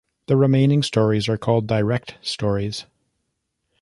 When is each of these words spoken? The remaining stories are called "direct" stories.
The 0.25 0.35
remaining 0.35 0.81
stories 0.81 1.29
are 1.29 1.37
called 1.37 1.67
"direct" 1.67 2.15
stories. 2.23 2.85